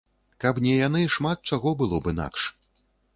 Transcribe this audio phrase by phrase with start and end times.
[0.43, 2.47] Каб не яны, шмат чаго б было інакш.